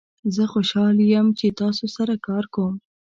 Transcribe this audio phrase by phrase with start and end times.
[0.35, 2.75] زه خوشحال یم چې تاسو سره کار کوم.